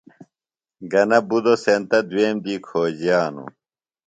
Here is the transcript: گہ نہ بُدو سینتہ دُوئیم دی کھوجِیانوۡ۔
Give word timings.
گہ 0.91 1.01
نہ 1.09 1.19
بُدو 1.27 1.53
سینتہ 1.63 1.99
دُوئیم 2.09 2.37
دی 2.43 2.55
کھوجِیانوۡ۔ 2.65 3.49